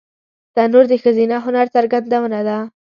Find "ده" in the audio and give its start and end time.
2.47-2.57